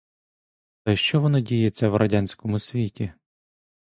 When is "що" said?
0.95-1.21